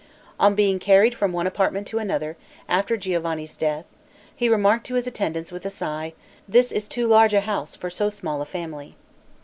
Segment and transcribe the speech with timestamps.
[0.39, 2.35] On being carried from one apartment to another,
[2.67, 3.85] after Giovanni's death,
[4.35, 6.13] he remarked to his attendants, with a sigh,
[6.49, 8.95] "This is too large a house for so small a family."